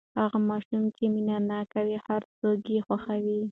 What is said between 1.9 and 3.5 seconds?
هر څوک یې خوښوي.